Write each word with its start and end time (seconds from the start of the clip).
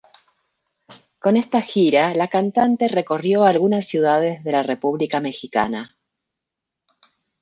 Con 1.23 1.37
esta 1.37 1.61
gira 1.61 2.15
la 2.15 2.27
cantante 2.27 2.87
recorrió 2.87 3.43
algunas 3.43 3.87
ciudades 3.87 4.43
de 4.43 4.51
la 4.51 4.63
República 4.63 5.19
Mexicana. 5.19 5.95